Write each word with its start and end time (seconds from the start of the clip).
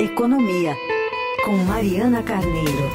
Economia, 0.00 0.76
com 1.44 1.56
Mariana 1.64 2.22
Carneiro. 2.22 2.88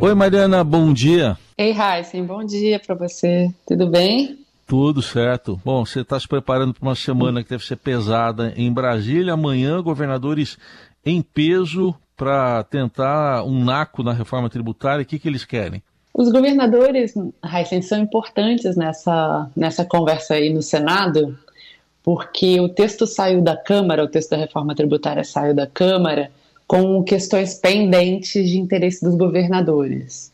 Oi, 0.00 0.14
Mariana, 0.14 0.62
bom 0.62 0.92
dia. 0.92 1.36
Ei, 1.58 1.74
Heisen, 1.76 2.24
bom 2.24 2.44
dia 2.44 2.78
para 2.78 2.94
você. 2.94 3.52
Tudo 3.66 3.88
bem? 3.88 4.38
Tudo 4.64 5.02
certo. 5.02 5.60
Bom, 5.64 5.84
você 5.84 6.02
está 6.02 6.20
se 6.20 6.28
preparando 6.28 6.72
para 6.72 6.86
uma 6.86 6.94
semana 6.94 7.42
que 7.42 7.50
deve 7.50 7.64
ser 7.64 7.74
pesada 7.74 8.52
em 8.56 8.72
Brasília. 8.72 9.32
Amanhã, 9.32 9.82
governadores 9.82 10.56
em 11.04 11.20
peso 11.20 11.92
para 12.16 12.62
tentar 12.62 13.42
um 13.42 13.64
naco 13.64 14.04
na 14.04 14.12
reforma 14.12 14.48
tributária. 14.48 15.02
O 15.02 15.06
que, 15.06 15.18
que 15.18 15.26
eles 15.26 15.44
querem? 15.44 15.82
Os 16.14 16.30
governadores, 16.30 17.12
Heisen, 17.44 17.82
são 17.82 17.98
importantes 17.98 18.76
nessa, 18.76 19.50
nessa 19.56 19.84
conversa 19.84 20.34
aí 20.34 20.52
no 20.52 20.62
Senado, 20.62 21.36
porque 22.02 22.60
o 22.60 22.68
texto 22.68 23.06
saiu 23.06 23.40
da 23.40 23.56
Câmara, 23.56 24.04
o 24.04 24.08
texto 24.08 24.30
da 24.30 24.36
reforma 24.36 24.74
tributária 24.74 25.24
saiu 25.24 25.54
da 25.54 25.66
Câmara 25.66 26.30
com 26.66 27.02
questões 27.02 27.54
pendentes 27.54 28.48
de 28.48 28.58
interesse 28.58 29.04
dos 29.04 29.14
governadores. 29.14 30.32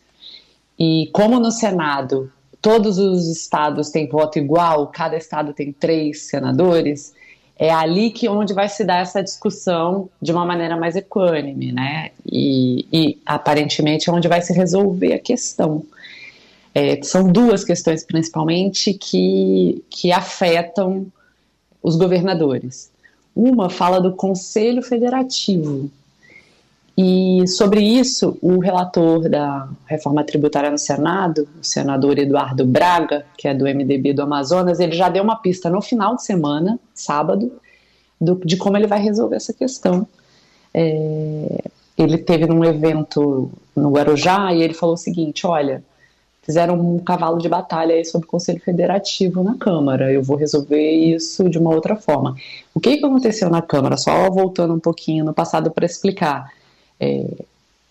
E 0.79 1.09
como 1.13 1.41
no 1.41 1.51
Senado 1.51 2.31
todos 2.61 2.99
os 2.99 3.29
estados 3.29 3.91
têm 3.91 4.09
voto 4.09 4.39
igual, 4.39 4.89
cada 4.89 5.17
estado 5.17 5.53
tem 5.53 5.73
três 5.73 6.23
senadores, 6.23 7.15
é 7.59 7.71
ali 7.71 8.11
que 8.11 8.29
onde 8.29 8.53
vai 8.53 8.69
se 8.69 8.85
dar 8.85 9.01
essa 9.01 9.23
discussão 9.23 10.11
de 10.21 10.33
uma 10.33 10.45
maneira 10.45 10.77
mais 10.77 10.97
equânime, 10.97 11.73
né? 11.73 12.11
E, 12.25 12.87
e 12.93 13.19
aparentemente 13.25 14.11
é 14.11 14.13
onde 14.13 14.29
vai 14.29 14.43
se 14.43 14.53
resolver 14.53 15.15
a 15.15 15.19
questão. 15.19 15.85
É, 16.75 17.01
são 17.03 17.31
duas 17.31 17.65
questões 17.65 18.05
principalmente 18.05 18.93
que, 18.93 19.83
que 19.89 20.13
afetam 20.13 21.07
os 21.87 21.95
governadores. 21.95 22.91
Uma 23.35 23.71
fala 23.71 24.01
do 24.01 24.13
Conselho 24.13 24.83
Federativo. 24.83 25.89
E 26.99 27.47
sobre 27.47 27.81
isso, 27.81 28.37
o 28.43 28.59
relator 28.59 29.29
da 29.29 29.69
reforma 29.87 30.25
tributária 30.25 30.69
no 30.69 30.79
Senado, 30.79 31.47
o 31.61 31.65
senador 31.65 32.19
Eduardo 32.19 32.67
Braga, 32.67 33.25
que 33.39 33.47
é 33.47 33.55
do 33.55 33.67
MDB 33.67 34.15
do 34.15 34.23
Amazonas, 34.23 34.81
ele 34.81 34.97
já 34.97 35.09
deu 35.09 35.23
uma 35.23 35.37
pista 35.37 35.71
no 35.71 35.81
final 35.81 36.17
de 36.17 36.25
semana, 36.25 36.77
sábado, 36.93 37.53
do, 38.21 38.35
de 38.45 38.57
como 38.57 38.77
ele 38.77 38.89
vai 38.89 39.01
resolver 39.01 39.37
essa 39.37 39.53
questão. 39.53 40.09
É, 40.75 41.63
ele 41.97 42.19
teve 42.19 42.47
num 42.47 42.65
evento 42.65 43.49
no 43.77 43.93
Guarujá 43.93 44.53
e 44.53 44.61
ele 44.61 44.75
falou 44.75 44.97
o 44.97 44.99
seguinte: 44.99 45.47
olha, 45.47 45.85
fizeram 46.47 46.79
um 46.79 47.01
cavalo 47.01 47.39
de 47.39 47.49
batalha 47.49 47.97
aí 47.97 48.05
sobre 48.05 48.29
o 48.29 48.31
Conselho 48.31 48.61
Federativo 48.61 49.43
na 49.43 49.57
Câmara. 49.57 50.13
Eu 50.13 50.23
vou 50.23 50.37
resolver 50.37 50.91
isso 50.93 51.51
de 51.51 51.59
uma 51.59 51.75
outra 51.75 51.97
forma. 51.97 52.37
O 52.73 52.79
que, 52.79 52.97
que 52.97 53.05
aconteceu 53.05 53.51
na 53.51 53.61
Câmara? 53.61 53.97
Só 53.97 54.31
voltando 54.31 54.73
um 54.73 54.79
pouquinho 54.79 55.25
no 55.25 55.35
passado 55.35 55.73
para 55.73 55.85
explicar. 55.85 56.53
É, 57.01 57.27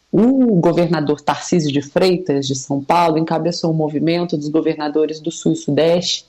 o 0.09 0.56
governador 0.56 1.20
Tarcísio 1.20 1.70
de 1.70 1.81
Freitas, 1.81 2.48
de 2.48 2.56
São 2.56 2.81
Paulo, 2.81 3.17
encabeçou 3.17 3.72
um 3.72 3.76
movimento 3.76 4.38
dos 4.38 4.48
governadores 4.48 5.20
do 5.20 5.30
Sul 5.30 5.52
e 5.52 5.58
Sudeste 5.58 6.26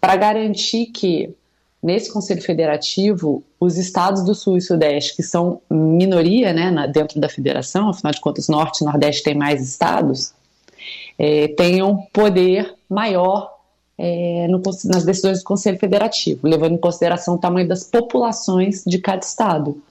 para 0.00 0.16
garantir 0.16 0.86
que, 0.86 1.34
nesse 1.82 2.10
Conselho 2.10 2.40
Federativo, 2.40 3.44
os 3.60 3.76
estados 3.76 4.24
do 4.24 4.34
Sul 4.34 4.56
e 4.56 4.62
Sudeste, 4.62 5.14
que 5.14 5.22
são 5.22 5.60
minoria 5.70 6.54
né, 6.54 6.90
dentro 6.90 7.20
da 7.20 7.28
federação, 7.28 7.90
afinal 7.90 8.14
de 8.14 8.20
contas, 8.22 8.48
Norte 8.48 8.80
e 8.80 8.86
Nordeste 8.86 9.22
têm 9.22 9.34
mais 9.34 9.60
estados, 9.60 10.32
é, 11.18 11.48
tenham 11.48 12.06
poder 12.12 12.74
maior 12.88 13.58
é, 13.98 14.46
no, 14.48 14.60
nas 14.84 15.04
decisões 15.04 15.40
do 15.40 15.44
Conselho 15.44 15.78
Federativo, 15.78 16.46
levando 16.46 16.74
em 16.74 16.78
consideração 16.78 17.34
o 17.34 17.38
tamanho 17.38 17.66
das 17.66 17.84
populações 17.84 18.84
de 18.86 18.98
cada 18.98 19.24
estado. 19.24 19.82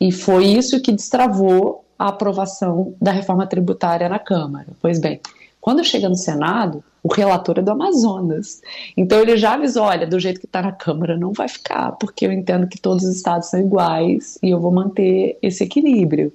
E 0.00 0.10
foi 0.10 0.46
isso 0.46 0.80
que 0.80 0.92
destravou 0.92 1.84
a 1.98 2.08
aprovação 2.08 2.94
da 3.00 3.12
reforma 3.12 3.46
tributária 3.46 4.08
na 4.08 4.18
Câmara. 4.18 4.68
Pois 4.80 4.98
bem, 4.98 5.20
quando 5.60 5.84
chega 5.84 6.08
no 6.08 6.16
Senado, 6.16 6.82
o 7.02 7.12
relator 7.12 7.58
é 7.58 7.62
do 7.62 7.70
Amazonas. 7.70 8.62
Então 8.96 9.20
ele 9.20 9.36
já 9.36 9.54
avisou: 9.54 9.84
olha, 9.84 10.06
do 10.06 10.18
jeito 10.18 10.40
que 10.40 10.46
está 10.46 10.62
na 10.62 10.72
Câmara 10.72 11.16
não 11.16 11.32
vai 11.32 11.48
ficar, 11.48 11.92
porque 11.92 12.26
eu 12.26 12.32
entendo 12.32 12.66
que 12.66 12.80
todos 12.80 13.04
os 13.04 13.16
estados 13.16 13.48
são 13.48 13.60
iguais 13.60 14.38
e 14.42 14.50
eu 14.50 14.58
vou 14.58 14.72
manter 14.72 15.38
esse 15.42 15.62
equilíbrio. 15.62 16.32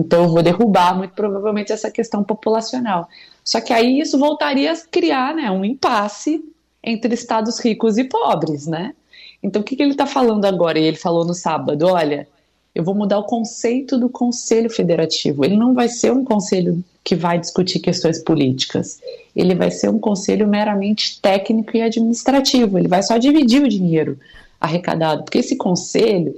Então 0.00 0.24
eu 0.24 0.28
vou 0.28 0.42
derrubar 0.42 0.96
muito 0.96 1.12
provavelmente 1.12 1.72
essa 1.72 1.90
questão 1.90 2.24
populacional. 2.24 3.08
Só 3.44 3.60
que 3.60 3.72
aí 3.72 4.00
isso 4.00 4.18
voltaria 4.18 4.72
a 4.72 4.76
criar 4.76 5.34
né, 5.34 5.50
um 5.50 5.64
impasse 5.64 6.42
entre 6.82 7.12
estados 7.14 7.58
ricos 7.58 7.98
e 7.98 8.04
pobres, 8.04 8.66
né? 8.66 8.94
Então 9.42 9.60
o 9.60 9.64
que, 9.64 9.76
que 9.76 9.82
ele 9.82 9.92
está 9.92 10.06
falando 10.06 10.46
agora? 10.46 10.78
Ele 10.78 10.96
falou 10.96 11.24
no 11.24 11.34
sábado, 11.34 11.86
olha, 11.86 12.26
eu 12.74 12.82
vou 12.82 12.94
mudar 12.94 13.18
o 13.18 13.24
conceito 13.24 13.98
do 13.98 14.08
Conselho 14.08 14.70
Federativo. 14.70 15.44
Ele 15.44 15.56
não 15.56 15.74
vai 15.74 15.88
ser 15.88 16.12
um 16.12 16.24
conselho 16.24 16.82
que 17.04 17.14
vai 17.14 17.38
discutir 17.38 17.80
questões 17.80 18.22
políticas. 18.22 19.00
Ele 19.34 19.54
vai 19.54 19.70
ser 19.70 19.90
um 19.90 19.98
conselho 19.98 20.46
meramente 20.46 21.20
técnico 21.20 21.76
e 21.76 21.82
administrativo. 21.82 22.78
Ele 22.78 22.88
vai 22.88 23.02
só 23.02 23.18
dividir 23.18 23.62
o 23.62 23.68
dinheiro 23.68 24.18
arrecadado, 24.60 25.24
porque 25.24 25.38
esse 25.38 25.56
conselho 25.56 26.34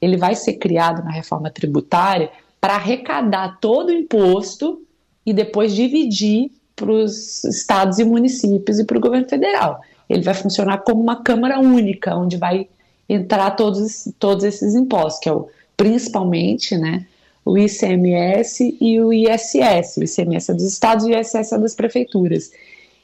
ele 0.00 0.16
vai 0.16 0.34
ser 0.34 0.54
criado 0.54 1.02
na 1.04 1.10
reforma 1.10 1.50
tributária 1.50 2.30
para 2.64 2.76
arrecadar 2.76 3.58
todo 3.60 3.90
o 3.90 3.92
imposto 3.92 4.80
e 5.26 5.34
depois 5.34 5.74
dividir 5.74 6.50
para 6.74 6.90
os 6.90 7.44
estados 7.44 7.98
e 7.98 8.04
municípios 8.04 8.78
e 8.78 8.84
para 8.86 8.96
o 8.96 9.00
governo 9.02 9.28
federal. 9.28 9.82
Ele 10.08 10.22
vai 10.22 10.32
funcionar 10.32 10.78
como 10.78 11.02
uma 11.02 11.22
câmara 11.22 11.60
única, 11.60 12.16
onde 12.16 12.38
vai 12.38 12.66
entrar 13.06 13.50
todos, 13.50 14.08
todos 14.18 14.44
esses 14.44 14.74
impostos, 14.74 15.20
que 15.20 15.28
é 15.28 15.32
o, 15.34 15.46
principalmente 15.76 16.74
né, 16.74 17.06
o 17.44 17.58
ICMS 17.58 18.78
e 18.80 18.98
o 18.98 19.12
ISS. 19.12 19.98
O 19.98 20.04
ICMS 20.04 20.50
é 20.50 20.54
dos 20.54 20.64
estados 20.64 21.04
e 21.04 21.10
o 21.10 21.20
ISS 21.20 21.52
é 21.52 21.58
das 21.58 21.74
prefeituras. 21.74 22.50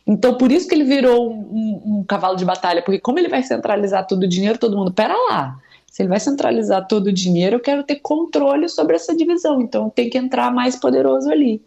Então, 0.07 0.39
por 0.39 0.51
isso 0.51 0.67
que 0.67 0.75
ele 0.75 0.85
virou 0.85 1.31
um, 1.31 1.35
um, 1.35 1.99
um 1.99 2.05
cavalo 2.05 2.35
de 2.35 2.47
batalha, 2.47 2.81
porque 2.81 2.99
como 2.99 3.19
ele 3.19 3.29
vai 3.29 3.43
centralizar 3.43 4.07
todo 4.07 4.23
o 4.23 4.27
dinheiro, 4.27 4.57
todo 4.57 4.75
mundo, 4.75 4.91
pera 4.91 5.15
lá, 5.29 5.61
se 5.91 6.03
ele 6.03 6.09
vai 6.09 6.21
centralizar 6.21 6.87
todo 6.87 7.09
o 7.09 7.13
dinheiro, 7.13 7.57
eu 7.57 7.61
quero 7.61 7.83
ter 7.83 7.97
controle 7.97 8.69
sobre 8.69 8.95
essa 8.95 9.15
divisão. 9.15 9.61
Então 9.61 9.91
tem 9.91 10.09
que 10.09 10.17
entrar 10.17 10.51
mais 10.53 10.77
poderoso 10.77 11.29
ali. 11.29 11.61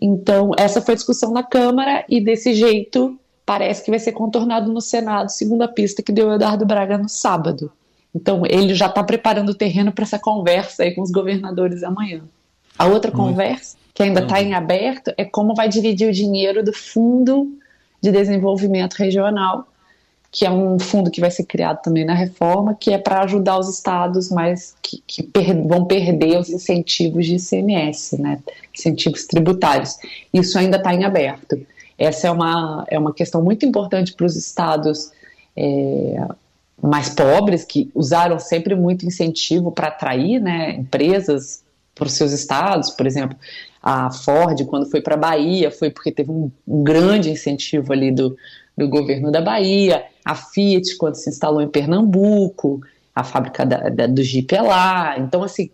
Então, 0.00 0.50
essa 0.58 0.82
foi 0.82 0.92
a 0.92 0.96
discussão 0.96 1.32
na 1.32 1.42
Câmara 1.42 2.04
e 2.06 2.20
desse 2.20 2.52
jeito 2.52 3.18
parece 3.46 3.82
que 3.82 3.90
vai 3.90 3.98
ser 3.98 4.12
contornado 4.12 4.70
no 4.70 4.80
Senado, 4.82 5.30
segundo 5.30 5.62
a 5.62 5.68
pista 5.68 6.02
que 6.02 6.12
deu 6.12 6.28
o 6.28 6.34
Eduardo 6.34 6.66
Braga 6.66 6.98
no 6.98 7.08
sábado. 7.08 7.72
Então, 8.14 8.42
ele 8.44 8.74
já 8.74 8.86
está 8.86 9.02
preparando 9.02 9.50
o 9.50 9.54
terreno 9.54 9.90
para 9.90 10.04
essa 10.04 10.18
conversa 10.18 10.82
aí 10.82 10.94
com 10.94 11.00
os 11.00 11.10
governadores 11.10 11.82
amanhã. 11.82 12.22
A 12.78 12.86
outra 12.86 13.10
Muito. 13.10 13.26
conversa, 13.26 13.78
que 13.94 14.02
ainda 14.02 14.20
está 14.20 14.42
em 14.42 14.52
aberto, 14.52 15.14
é 15.16 15.24
como 15.24 15.54
vai 15.54 15.68
dividir 15.68 16.10
o 16.10 16.12
dinheiro 16.12 16.62
do 16.62 16.74
Fundo 16.74 17.56
de 18.02 18.12
Desenvolvimento 18.12 18.94
Regional 18.94 19.66
que 20.30 20.44
é 20.44 20.50
um 20.50 20.78
fundo 20.78 21.10
que 21.10 21.20
vai 21.20 21.30
ser 21.30 21.44
criado 21.44 21.80
também 21.82 22.04
na 22.04 22.14
reforma, 22.14 22.74
que 22.78 22.92
é 22.92 22.98
para 22.98 23.22
ajudar 23.22 23.58
os 23.58 23.68
estados 23.68 24.30
mais 24.30 24.74
que, 24.82 25.02
que 25.06 25.22
per, 25.22 25.56
vão 25.66 25.84
perder 25.84 26.38
os 26.38 26.48
incentivos 26.50 27.26
de 27.26 27.36
ICMS, 27.36 28.20
né, 28.20 28.40
incentivos 28.74 29.24
tributários. 29.26 29.96
Isso 30.32 30.58
ainda 30.58 30.76
está 30.76 30.94
em 30.94 31.04
aberto. 31.04 31.58
Essa 31.98 32.28
é 32.28 32.30
uma, 32.30 32.84
é 32.88 32.98
uma 32.98 33.14
questão 33.14 33.42
muito 33.42 33.64
importante 33.64 34.12
para 34.12 34.26
os 34.26 34.36
estados 34.36 35.10
é, 35.56 36.26
mais 36.82 37.08
pobres, 37.08 37.64
que 37.64 37.90
usaram 37.94 38.38
sempre 38.38 38.74
muito 38.74 39.06
incentivo 39.06 39.72
para 39.72 39.88
atrair 39.88 40.40
né, 40.40 40.72
empresas 40.72 41.64
para 41.94 42.06
os 42.06 42.12
seus 42.12 42.32
estados, 42.32 42.90
por 42.90 43.06
exemplo, 43.06 43.38
a 43.82 44.10
Ford, 44.10 44.62
quando 44.66 44.90
foi 44.90 45.00
para 45.00 45.14
a 45.14 45.18
Bahia, 45.18 45.70
foi 45.70 45.90
porque 45.90 46.12
teve 46.12 46.30
um, 46.30 46.50
um 46.68 46.84
grande 46.84 47.30
incentivo 47.30 47.92
ali 47.92 48.10
do, 48.12 48.36
do 48.76 48.86
governo 48.88 49.32
da 49.32 49.40
Bahia, 49.40 50.04
a 50.26 50.34
Fiat, 50.34 50.96
quando 50.96 51.14
se 51.14 51.30
instalou 51.30 51.62
em 51.62 51.68
Pernambuco, 51.68 52.80
a 53.14 53.22
fábrica 53.22 53.64
da, 53.64 53.88
da, 53.88 54.08
do 54.08 54.24
Jeep 54.24 54.52
é 54.52 54.60
lá. 54.60 55.16
Então, 55.20 55.44
assim, 55.44 55.70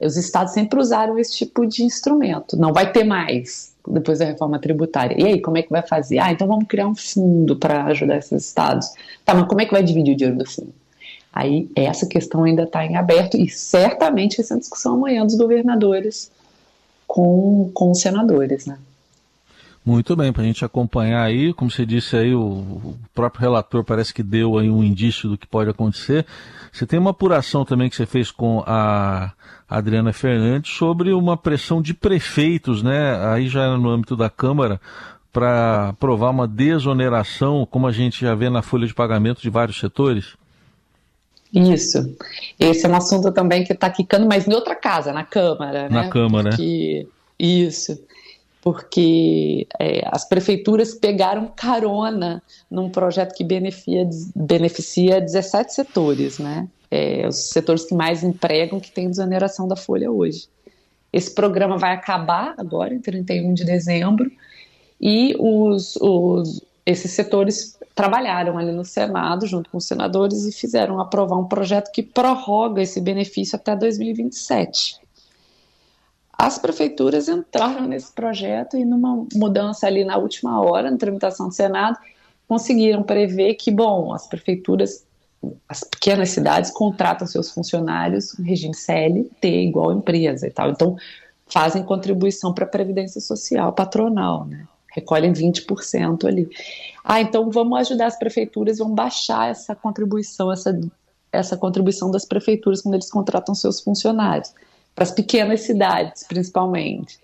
os 0.00 0.16
estados 0.16 0.54
sempre 0.54 0.80
usaram 0.80 1.18
esse 1.18 1.36
tipo 1.36 1.66
de 1.66 1.84
instrumento. 1.84 2.56
Não 2.56 2.72
vai 2.72 2.90
ter 2.90 3.04
mais 3.04 3.74
depois 3.86 4.18
da 4.18 4.24
reforma 4.24 4.58
tributária. 4.58 5.20
E 5.20 5.26
aí, 5.26 5.40
como 5.42 5.58
é 5.58 5.62
que 5.62 5.68
vai 5.68 5.82
fazer? 5.86 6.18
Ah, 6.18 6.32
então 6.32 6.48
vamos 6.48 6.66
criar 6.66 6.88
um 6.88 6.94
fundo 6.94 7.56
para 7.56 7.84
ajudar 7.84 8.16
esses 8.16 8.46
estados. 8.46 8.88
Tá, 9.22 9.34
mas 9.34 9.46
como 9.46 9.60
é 9.60 9.66
que 9.66 9.72
vai 9.72 9.82
dividir 9.82 10.14
o 10.14 10.16
dinheiro 10.16 10.38
do 10.38 10.50
fundo? 10.50 10.72
Aí, 11.30 11.70
essa 11.76 12.06
questão 12.06 12.44
ainda 12.44 12.62
está 12.62 12.82
em 12.86 12.96
aberto 12.96 13.36
e 13.36 13.50
certamente 13.50 14.40
essa 14.40 14.58
discussão 14.58 14.94
amanhã 14.94 15.26
dos 15.26 15.34
governadores 15.34 16.32
com, 17.06 17.70
com 17.74 17.90
os 17.90 18.00
senadores, 18.00 18.64
né? 18.64 18.78
Muito 19.90 20.14
bem, 20.14 20.32
para 20.32 20.44
a 20.44 20.46
gente 20.46 20.64
acompanhar 20.64 21.24
aí, 21.24 21.52
como 21.52 21.68
você 21.68 21.84
disse 21.84 22.16
aí, 22.16 22.32
o, 22.32 22.40
o, 22.40 22.98
próprio 23.12 23.40
relator 23.40 23.82
parece 23.82 24.14
que 24.14 24.22
deu 24.22 24.56
aí 24.56 24.70
um 24.70 24.84
indício 24.84 25.28
do 25.28 25.36
que 25.36 25.48
pode 25.48 25.68
acontecer. 25.68 26.24
Você 26.72 26.86
tem 26.86 26.96
uma 26.96 27.10
apuração 27.10 27.64
também 27.64 27.90
que 27.90 27.96
você 27.96 28.06
fez 28.06 28.30
com 28.30 28.62
a 28.64 29.32
Adriana 29.68 30.12
Fernandes 30.12 30.72
sobre 30.76 31.12
uma 31.12 31.36
pressão 31.36 31.82
de 31.82 31.92
prefeitos, 31.92 32.84
né? 32.84 33.16
Aí 33.32 33.48
já 33.48 33.76
no 33.76 33.90
âmbito 33.90 34.14
da 34.14 34.30
Câmara, 34.30 34.80
para 35.32 35.88
aprovar 35.88 36.30
uma 36.30 36.46
desoneração, 36.46 37.66
como 37.68 37.88
a 37.88 37.92
gente 37.92 38.20
já 38.20 38.32
vê 38.32 38.48
na 38.48 38.62
folha 38.62 38.86
de 38.86 38.94
pagamento 38.94 39.42
de 39.42 39.50
vários 39.50 39.80
setores? 39.80 40.36
Isso. 41.52 42.16
Esse 42.60 42.86
é 42.86 42.88
um 42.88 42.94
assunto 42.94 43.32
também 43.32 43.64
que 43.64 43.72
está 43.72 43.90
quicando, 43.90 44.24
mas 44.24 44.46
em 44.46 44.54
outra 44.54 44.76
casa, 44.76 45.12
na 45.12 45.24
Câmara. 45.24 45.88
Na 45.88 46.04
né? 46.04 46.08
Câmara. 46.10 46.50
Porque, 46.50 47.08
isso. 47.36 47.98
Porque 48.62 49.66
é, 49.78 50.02
as 50.10 50.28
prefeituras 50.28 50.94
pegaram 50.94 51.50
carona 51.56 52.42
num 52.70 52.90
projeto 52.90 53.34
que 53.34 53.42
beneficia, 53.42 54.08
beneficia 54.36 55.20
17 55.20 55.74
setores, 55.74 56.38
né? 56.38 56.68
É, 56.90 57.26
os 57.26 57.50
setores 57.50 57.84
que 57.84 57.94
mais 57.94 58.22
empregam, 58.22 58.80
que 58.80 58.90
tem 58.90 59.08
desoneração 59.08 59.66
da 59.66 59.76
folha 59.76 60.10
hoje. 60.10 60.48
Esse 61.12 61.34
programa 61.34 61.78
vai 61.78 61.92
acabar 61.92 62.54
agora, 62.58 62.94
em 62.94 63.00
31 63.00 63.54
de 63.54 63.64
dezembro, 63.64 64.30
e 65.00 65.34
os, 65.38 65.96
os, 65.96 66.62
esses 66.84 67.10
setores 67.12 67.78
trabalharam 67.94 68.56
ali 68.58 68.72
no 68.72 68.84
Senado, 68.84 69.46
junto 69.46 69.70
com 69.70 69.78
os 69.78 69.86
senadores, 69.86 70.44
e 70.44 70.52
fizeram 70.52 71.00
aprovar 71.00 71.38
um 71.38 71.46
projeto 71.46 71.90
que 71.90 72.02
prorroga 72.02 72.82
esse 72.82 73.00
benefício 73.00 73.56
até 73.56 73.74
2027. 73.74 75.00
As 76.40 76.58
prefeituras 76.58 77.28
entraram 77.28 77.86
nesse 77.86 78.10
projeto 78.12 78.74
e, 78.74 78.82
numa 78.82 79.26
mudança 79.34 79.86
ali 79.86 80.04
na 80.06 80.16
última 80.16 80.58
hora, 80.58 80.90
na 80.90 80.96
tramitação 80.96 81.48
do 81.48 81.54
Senado, 81.54 81.98
conseguiram 82.48 83.02
prever 83.02 83.56
que, 83.56 83.70
bom, 83.70 84.14
as 84.14 84.26
prefeituras, 84.26 85.04
as 85.68 85.84
pequenas 85.84 86.30
cidades 86.30 86.70
contratam 86.70 87.26
seus 87.26 87.50
funcionários 87.50 88.32
regime 88.38 88.74
CLT, 88.74 89.48
igual 89.64 89.92
empresa 89.92 90.46
e 90.46 90.50
tal. 90.50 90.70
Então, 90.70 90.96
fazem 91.46 91.82
contribuição 91.82 92.54
para 92.54 92.64
a 92.64 92.68
Previdência 92.68 93.20
Social 93.20 93.70
patronal, 93.74 94.46
né? 94.46 94.66
recolhem 94.92 95.34
20% 95.34 96.24
ali. 96.24 96.48
Ah, 97.04 97.20
então 97.20 97.50
vamos 97.50 97.78
ajudar 97.80 98.06
as 98.06 98.18
prefeituras, 98.18 98.78
vamos 98.78 98.94
baixar 98.94 99.50
essa 99.50 99.76
contribuição, 99.76 100.50
essa, 100.50 100.80
essa 101.30 101.54
contribuição 101.54 102.10
das 102.10 102.24
prefeituras 102.24 102.80
quando 102.80 102.94
eles 102.94 103.10
contratam 103.10 103.54
seus 103.54 103.82
funcionários, 103.82 104.54
para 104.94 105.04
as 105.04 105.10
pequenas 105.10 105.60
cidades, 105.60 106.24
principalmente. 106.24 107.18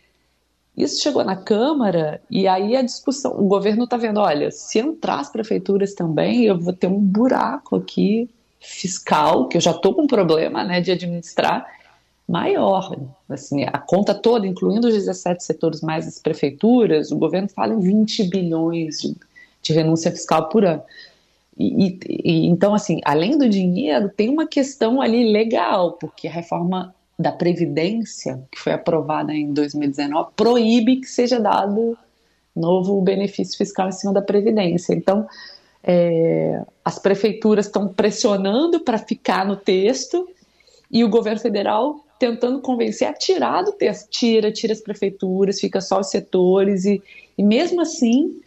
Isso 0.76 1.02
chegou 1.02 1.24
na 1.24 1.36
Câmara 1.36 2.20
e 2.30 2.46
aí 2.46 2.76
a 2.76 2.82
discussão, 2.82 3.32
o 3.32 3.48
governo 3.48 3.84
está 3.84 3.96
vendo, 3.96 4.20
olha, 4.20 4.50
se 4.50 4.78
entrar 4.78 5.20
as 5.20 5.30
prefeituras 5.30 5.94
também, 5.94 6.44
eu 6.44 6.58
vou 6.58 6.72
ter 6.72 6.86
um 6.86 7.00
buraco 7.00 7.76
aqui 7.76 8.28
fiscal, 8.60 9.48
que 9.48 9.56
eu 9.56 9.60
já 9.60 9.70
estou 9.70 9.94
com 9.94 10.02
um 10.02 10.06
problema 10.06 10.64
né, 10.64 10.80
de 10.80 10.92
administrar, 10.92 11.66
maior. 12.28 12.94
Assim, 13.28 13.64
a 13.64 13.78
conta 13.78 14.14
toda, 14.14 14.46
incluindo 14.46 14.88
os 14.88 14.94
17 14.94 15.42
setores 15.44 15.80
mais 15.80 16.06
as 16.06 16.19
prefeituras, 16.19 17.10
o 17.10 17.16
governo 17.16 17.48
fala 17.48 17.72
em 17.72 17.80
20 17.80 18.24
bilhões 18.24 18.98
de, 19.00 19.16
de 19.62 19.72
renúncia 19.72 20.10
fiscal 20.10 20.48
por 20.48 20.64
ano. 20.64 20.82
E, 21.58 21.98
e, 22.06 22.46
então, 22.48 22.74
assim, 22.74 23.00
além 23.04 23.38
do 23.38 23.48
dinheiro, 23.48 24.10
tem 24.10 24.28
uma 24.28 24.46
questão 24.46 25.00
ali 25.00 25.32
legal, 25.32 25.92
porque 25.92 26.28
a 26.28 26.32
reforma 26.32 26.94
da 27.18 27.32
Previdência, 27.32 28.42
que 28.50 28.58
foi 28.58 28.72
aprovada 28.72 29.32
em 29.32 29.52
2019, 29.52 30.30
proíbe 30.36 30.96
que 30.96 31.06
seja 31.06 31.40
dado 31.40 31.96
novo 32.54 33.00
benefício 33.00 33.56
fiscal 33.56 33.88
em 33.88 33.92
cima 33.92 34.12
da 34.12 34.22
Previdência. 34.22 34.94
Então, 34.94 35.26
é, 35.82 36.62
as 36.84 36.98
prefeituras 36.98 37.66
estão 37.66 37.88
pressionando 37.88 38.80
para 38.80 38.98
ficar 38.98 39.46
no 39.46 39.56
texto 39.56 40.28
e 40.90 41.04
o 41.04 41.08
governo 41.08 41.40
federal 41.40 42.04
tentando 42.18 42.60
convencer 42.60 43.08
a 43.08 43.12
tirar 43.12 43.62
do 43.62 43.72
texto. 43.72 44.08
Tira, 44.10 44.50
tira 44.50 44.72
as 44.72 44.80
prefeituras, 44.80 45.60
fica 45.60 45.80
só 45.80 46.00
os 46.00 46.10
setores, 46.10 46.84
e, 46.84 47.02
e 47.36 47.42
mesmo 47.42 47.80
assim, 47.80 48.40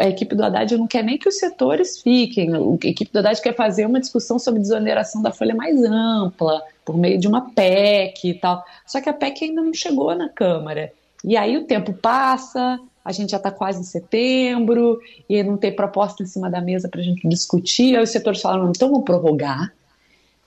a 0.00 0.08
equipe 0.08 0.34
do 0.34 0.42
Haddad 0.42 0.76
não 0.76 0.86
quer 0.86 1.04
nem 1.04 1.16
que 1.16 1.28
os 1.28 1.38
setores 1.38 2.00
fiquem. 2.02 2.50
A 2.54 2.86
equipe 2.86 3.12
do 3.12 3.18
Haddad 3.20 3.40
quer 3.40 3.54
fazer 3.54 3.86
uma 3.86 4.00
discussão 4.00 4.38
sobre 4.38 4.60
desoneração 4.60 5.22
da 5.22 5.30
folha 5.30 5.54
mais 5.54 5.82
ampla, 5.84 6.62
por 6.84 6.96
meio 6.96 7.18
de 7.18 7.28
uma 7.28 7.50
PEC 7.50 8.30
e 8.30 8.34
tal. 8.34 8.64
Só 8.86 9.00
que 9.00 9.08
a 9.08 9.12
PEC 9.12 9.44
ainda 9.44 9.62
não 9.62 9.72
chegou 9.72 10.14
na 10.14 10.28
Câmara. 10.28 10.92
E 11.24 11.36
aí 11.36 11.56
o 11.56 11.64
tempo 11.64 11.92
passa, 11.92 12.80
a 13.04 13.12
gente 13.12 13.30
já 13.30 13.36
está 13.36 13.50
quase 13.50 13.80
em 13.80 13.84
setembro, 13.84 15.00
e 15.28 15.42
não 15.42 15.56
tem 15.56 15.74
proposta 15.74 16.22
em 16.22 16.26
cima 16.26 16.50
da 16.50 16.60
mesa 16.60 16.88
para 16.88 17.00
a 17.00 17.04
gente 17.04 17.26
discutir. 17.28 17.96
Aí 17.96 18.02
os 18.02 18.10
setores 18.10 18.40
falaram, 18.40 18.70
então 18.70 18.90
vamos 18.90 19.04
prorrogar 19.04 19.72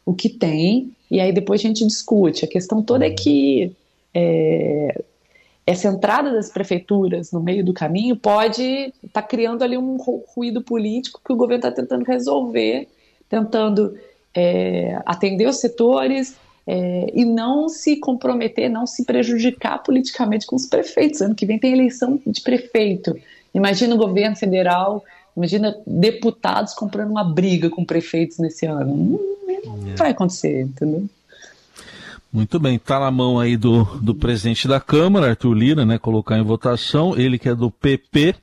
o 0.05 0.13
que 0.13 0.29
tem, 0.29 0.91
e 1.09 1.19
aí 1.19 1.31
depois 1.31 1.61
a 1.61 1.67
gente 1.67 1.85
discute. 1.85 2.43
A 2.43 2.47
questão 2.47 2.81
toda 2.81 3.05
é 3.05 3.11
que 3.11 3.71
é, 4.13 5.03
essa 5.65 5.87
entrada 5.87 6.31
das 6.31 6.49
prefeituras 6.49 7.31
no 7.31 7.41
meio 7.41 7.63
do 7.63 7.73
caminho 7.73 8.15
pode 8.15 8.63
estar 9.03 9.21
tá 9.21 9.23
criando 9.23 9.63
ali 9.63 9.77
um 9.77 9.97
ruído 10.35 10.61
político 10.61 11.21
que 11.23 11.31
o 11.31 11.35
governo 11.35 11.67
está 11.67 11.71
tentando 11.71 12.03
resolver, 12.03 12.87
tentando 13.29 13.97
é, 14.33 14.99
atender 15.05 15.47
os 15.47 15.59
setores 15.59 16.35
é, 16.65 17.11
e 17.13 17.25
não 17.25 17.69
se 17.69 17.97
comprometer, 17.97 18.69
não 18.69 18.87
se 18.87 19.05
prejudicar 19.05 19.81
politicamente 19.83 20.45
com 20.45 20.55
os 20.55 20.65
prefeitos. 20.65 21.21
Ano 21.21 21.35
que 21.35 21.45
vem 21.45 21.59
tem 21.59 21.73
eleição 21.73 22.19
de 22.25 22.41
prefeito. 22.41 23.15
Imagina 23.53 23.93
o 23.93 23.97
governo 23.97 24.35
federal, 24.35 25.03
imagina 25.35 25.77
deputados 25.85 26.73
comprando 26.73 27.11
uma 27.11 27.23
briga 27.23 27.69
com 27.69 27.85
prefeitos 27.85 28.39
nesse 28.39 28.65
ano 28.65 29.19
não 29.65 29.95
vai 29.95 30.11
acontecer, 30.11 30.61
entendeu? 30.61 31.05
Muito 32.33 32.59
bem, 32.59 32.77
está 32.77 32.97
na 32.97 33.11
mão 33.11 33.39
aí 33.39 33.57
do, 33.57 33.83
do 34.01 34.15
presidente 34.15 34.65
da 34.65 34.79
Câmara, 34.79 35.31
Arthur 35.31 35.53
Lira, 35.53 35.85
né, 35.85 35.97
colocar 35.97 36.37
em 36.37 36.43
votação, 36.43 37.13
ele 37.17 37.37
que 37.37 37.49
é 37.49 37.55
do 37.55 37.69
PP. 37.69 38.35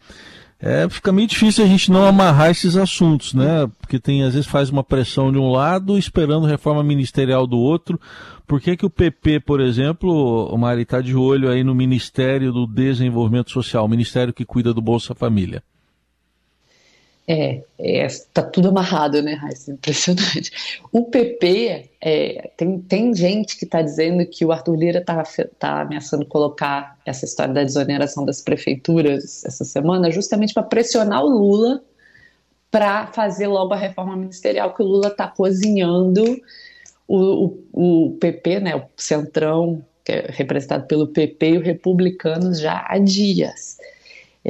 É, 0.61 0.88
fica 0.90 1.11
meio 1.11 1.26
difícil 1.26 1.64
a 1.64 1.69
gente 1.69 1.90
não 1.90 2.05
amarrar 2.05 2.50
esses 2.50 2.76
assuntos, 2.76 3.32
né? 3.32 3.70
Porque 3.81 3.99
tem, 3.99 4.25
às 4.25 4.35
vezes, 4.35 4.49
faz 4.49 4.69
uma 4.70 4.82
pressão 4.82 5.31
de 5.31 5.38
um 5.38 5.52
lado, 5.52 5.96
esperando 5.96 6.46
reforma 6.46 6.82
ministerial 6.82 7.46
do 7.46 7.56
outro. 7.56 7.99
Por 8.44 8.61
que, 8.61 8.76
que 8.76 8.85
o 8.85 8.90
PP, 8.90 9.40
por 9.40 9.61
exemplo, 9.61 10.52
o 10.52 10.58
Mari, 10.58 10.82
está 10.82 11.00
de 11.00 11.14
olho 11.14 11.49
aí 11.49 11.62
no 11.62 11.76
Ministério 11.76 12.52
do 12.52 12.67
Desenvolvimento 12.67 13.52
Social, 13.52 13.85
o 13.85 13.88
ministério 13.88 14.35
que 14.35 14.44
cuida 14.44 14.75
do 14.75 14.82
Bolsa 14.82 15.14
Família? 15.14 15.62
É, 17.30 17.62
está 17.78 18.40
é, 18.40 18.44
tudo 18.44 18.69
amarrado, 18.69 19.20
né, 19.20 19.34
Raíssa? 19.34 19.70
Impressionante. 19.70 20.50
O 20.90 21.04
PP, 21.04 21.90
é, 22.00 22.50
tem, 22.56 22.78
tem 22.80 23.14
gente 23.14 23.58
que 23.58 23.66
está 23.66 23.82
dizendo 23.82 24.25
que 24.25 24.46
o 24.46 24.50
Arthur 24.50 24.75
Lira 24.75 25.00
está 25.00 25.22
tá 25.58 25.82
ameaçando 25.82 26.25
colocar 26.25 26.96
essa 27.04 27.26
história 27.26 27.52
da 27.52 27.62
desoneração 27.62 28.25
das 28.25 28.40
prefeituras 28.40 29.44
essa 29.44 29.62
semana 29.62 30.10
justamente 30.10 30.54
para 30.54 30.62
pressionar 30.62 31.22
o 31.22 31.28
Lula 31.28 31.82
para 32.70 33.08
fazer 33.08 33.46
logo 33.46 33.75
a 33.75 33.76
reforma 33.76 34.16
ministerial 34.16 34.75
que 34.75 34.82
o 34.82 34.86
Lula 34.86 35.08
está 35.08 35.28
cozinhando. 35.28 36.40
O, 37.06 37.56
o, 37.73 38.06
o, 38.06 38.11
PP, 38.18 38.61
né, 38.61 38.76
o 38.76 38.82
Centrão, 38.97 39.85
que 40.02 40.12
é 40.12 40.26
representado 40.30 40.87
pelo 40.87 41.08
PP 41.08 41.50
e 41.50 41.58
o 41.58 41.62
Republicanos 41.62 42.58
já 42.58 42.87
há 42.88 42.99
dias 42.99 43.78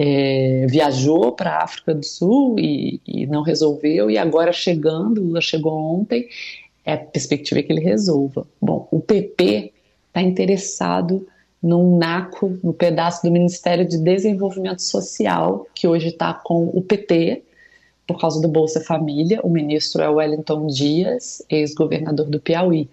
é, 0.01 0.65
viajou 0.69 1.33
para 1.33 1.57
a 1.57 1.65
África 1.65 1.93
do 1.93 2.05
Sul 2.05 2.57
e, 2.57 3.01
e, 3.05 3.27
não 3.27 3.43
resolveu, 3.43 4.09
e 4.09 4.17
agora 4.17 4.53
chegando, 4.53 5.21
Lula 5.21 5.41
chegou 5.41 5.73
ontem, 5.73 6.29
é 6.85 6.93
a 6.93 6.99
perspectiva 6.99 7.59
é 7.59 7.65
que 7.65 7.73
ele 7.73 7.81
resolva. 7.81 8.47
Bom, 8.63 8.87
o 8.93 9.01
PP 9.01 9.73
está 10.07 10.23
interessado 10.23 11.27
num 11.61 11.99
NACO, 11.99 12.61
no 12.63 12.73
pedaço 12.73 13.27
do 13.27 13.33
Ministério 13.33 13.85
de 13.85 13.99
Desenvolvimento 13.99 14.83
Social, 14.83 15.67
que 15.75 15.89
hoje 15.89 16.11
está 16.11 16.33
com 16.33 16.69
o 16.69 16.81
PT, 16.81 17.43
por 18.07 18.21
causa 18.21 18.41
do 18.41 18.47
Bolsa 18.47 18.81
Família. 18.81 19.41
O 19.43 19.51
ministro 19.51 20.01
é 20.01 20.09
Wellington 20.09 20.69
Dias, 20.69 21.43
ex-governador 21.51 22.27
do 22.27 22.39
Piauí. 22.39 22.89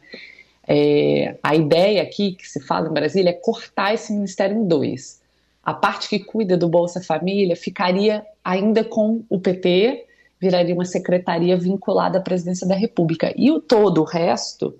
É, 0.67 1.35
a 1.43 1.55
ideia 1.55 2.01
aqui 2.01 2.31
que 2.31 2.49
se 2.49 2.59
fala 2.61 2.89
em 2.89 2.93
Brasília 2.93 3.29
é 3.29 3.33
cortar 3.33 3.93
esse 3.93 4.11
ministério 4.11 4.57
em 4.57 4.67
dois 4.67 5.23
a 5.65 5.73
parte 5.73 6.07
que 6.07 6.19
cuida 6.19 6.55
do 6.55 6.69
Bolsa 6.69 7.01
Família 7.01 7.55
ficaria 7.55 8.23
ainda 8.43 8.83
com 8.83 9.23
o 9.27 9.39
PT, 9.39 10.05
viraria 10.39 10.75
uma 10.75 10.85
secretaria 10.85 11.57
vinculada 11.57 12.19
à 12.19 12.21
presidência 12.21 12.67
da 12.67 12.75
República. 12.75 13.33
E 13.35 13.51
o 13.51 13.59
todo, 13.59 14.01
o 14.01 14.03
resto, 14.03 14.75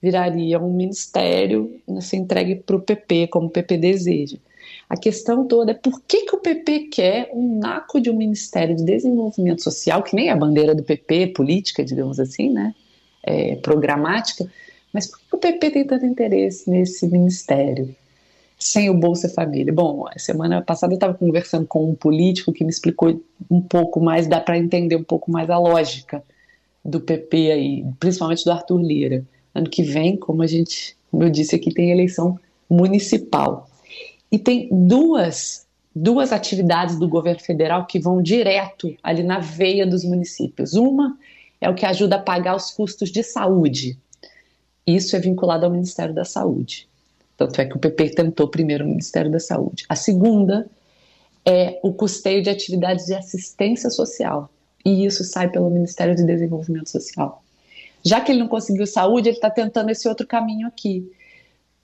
viraria 0.00 0.58
um 0.58 0.72
ministério 0.72 1.78
a 1.86 2.00
ser 2.00 2.16
entregue 2.16 2.56
para 2.56 2.76
o 2.76 2.80
PP, 2.80 3.26
como 3.26 3.48
o 3.48 3.50
PP 3.50 3.76
deseja. 3.76 4.38
A 4.88 4.96
questão 4.96 5.46
toda 5.46 5.72
é 5.72 5.74
por 5.74 6.00
que, 6.00 6.24
que 6.24 6.34
o 6.34 6.40
PP 6.40 6.88
quer 6.90 7.30
um 7.34 7.58
naco 7.58 8.00
de 8.00 8.10
um 8.10 8.16
Ministério 8.16 8.74
de 8.74 8.84
Desenvolvimento 8.84 9.62
Social, 9.62 10.02
que 10.02 10.16
nem 10.16 10.28
é 10.28 10.32
a 10.32 10.36
bandeira 10.36 10.74
do 10.74 10.82
PP, 10.82 11.28
política, 11.28 11.84
digamos 11.84 12.18
assim, 12.18 12.50
né? 12.50 12.74
É, 13.22 13.56
programática, 13.56 14.50
mas 14.92 15.06
por 15.06 15.18
que 15.18 15.36
o 15.36 15.38
PP 15.38 15.70
tem 15.70 15.86
tanto 15.86 16.04
interesse 16.04 16.68
nesse 16.68 17.06
ministério? 17.06 17.94
Sem 18.62 18.88
o 18.88 18.94
Bolsa 18.94 19.28
Família? 19.28 19.72
Bom, 19.72 20.06
semana 20.16 20.62
passada 20.62 20.92
eu 20.92 20.96
estava 20.96 21.14
conversando 21.14 21.66
com 21.66 21.90
um 21.90 21.94
político 21.94 22.52
que 22.52 22.64
me 22.64 22.70
explicou 22.70 23.22
um 23.50 23.60
pouco 23.60 24.00
mais, 24.00 24.26
dá 24.26 24.40
para 24.40 24.58
entender 24.58 24.96
um 24.96 25.02
pouco 25.02 25.30
mais 25.30 25.50
a 25.50 25.58
lógica 25.58 26.22
do 26.84 27.00
PP 27.00 27.52
aí, 27.52 27.86
principalmente 27.98 28.44
do 28.44 28.52
Arthur 28.52 28.80
Lira. 28.80 29.24
Ano 29.54 29.68
que 29.68 29.82
vem, 29.82 30.16
como 30.16 30.42
a 30.42 30.46
gente, 30.46 30.96
como 31.10 31.24
eu 31.24 31.30
disse 31.30 31.54
aqui, 31.54 31.72
tem 31.72 31.90
eleição 31.90 32.38
municipal. 32.68 33.68
E 34.30 34.38
tem 34.38 34.68
duas 34.70 35.66
duas 35.94 36.32
atividades 36.32 36.98
do 36.98 37.06
governo 37.06 37.40
federal 37.40 37.86
que 37.86 37.98
vão 37.98 38.22
direto 38.22 38.96
ali 39.02 39.22
na 39.22 39.38
veia 39.38 39.86
dos 39.86 40.04
municípios. 40.04 40.72
Uma 40.72 41.18
é 41.60 41.68
o 41.68 41.74
que 41.74 41.84
ajuda 41.84 42.16
a 42.16 42.22
pagar 42.22 42.56
os 42.56 42.70
custos 42.70 43.10
de 43.10 43.22
saúde. 43.22 43.98
Isso 44.86 45.14
é 45.14 45.20
vinculado 45.20 45.66
ao 45.66 45.70
Ministério 45.70 46.14
da 46.14 46.24
Saúde. 46.24 46.88
Tanto 47.46 47.60
é 47.60 47.64
que 47.64 47.76
o 47.76 47.78
PP 47.78 48.10
tentou 48.10 48.48
primeiro 48.48 48.84
o 48.84 48.88
Ministério 48.88 49.30
da 49.30 49.40
Saúde. 49.40 49.84
A 49.88 49.96
segunda 49.96 50.66
é 51.44 51.80
o 51.82 51.92
custeio 51.92 52.42
de 52.42 52.48
atividades 52.48 53.06
de 53.06 53.14
assistência 53.14 53.90
social. 53.90 54.48
E 54.84 55.04
isso 55.04 55.24
sai 55.24 55.50
pelo 55.50 55.68
Ministério 55.70 56.14
de 56.14 56.24
Desenvolvimento 56.24 56.88
Social. 56.88 57.42
Já 58.04 58.20
que 58.20 58.30
ele 58.30 58.40
não 58.40 58.48
conseguiu 58.48 58.86
saúde, 58.86 59.28
ele 59.28 59.36
está 59.36 59.50
tentando 59.50 59.90
esse 59.90 60.08
outro 60.08 60.26
caminho 60.26 60.66
aqui. 60.68 61.10